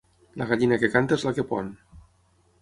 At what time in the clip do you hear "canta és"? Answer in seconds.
0.95-1.27